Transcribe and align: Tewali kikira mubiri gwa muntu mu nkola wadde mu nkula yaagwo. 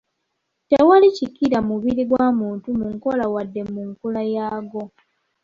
Tewali 0.69 1.07
kikira 1.17 1.57
mubiri 1.67 2.03
gwa 2.09 2.25
muntu 2.39 2.67
mu 2.77 2.87
nkola 2.95 3.25
wadde 3.33 3.61
mu 3.73 3.81
nkula 3.89 4.21
yaagwo. 4.33 4.83